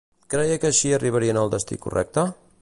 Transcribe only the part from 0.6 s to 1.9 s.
que així arribarien al destí